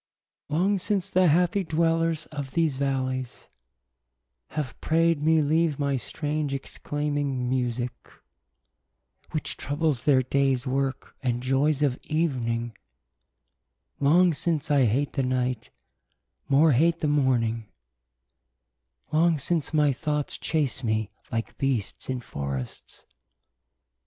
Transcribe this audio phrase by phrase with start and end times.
[0.49, 3.49] Long since the happie dwellers of these vallies,
[4.47, 8.07] Have praide me leave my strange exclaiming musique,
[9.29, 12.75] Which troubles their dayes worke, and joyes of evening:
[13.99, 15.69] Long since I hate the night,
[16.49, 17.67] more hate the morning:
[19.11, 23.05] Long since my thoughts chase me like beasts in for rests.